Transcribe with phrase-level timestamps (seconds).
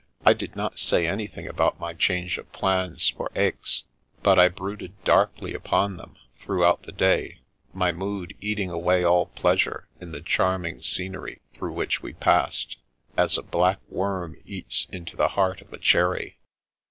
[0.25, 3.83] I did not say any thing about my change of plans for Aix,
[4.23, 9.87] but I brooded darkly upon them throughout the day, my mood eating away all pleasure
[9.99, 12.77] in the charming scenery through which we passed,
[13.15, 16.39] as a black worm eats into the heart of a cherry.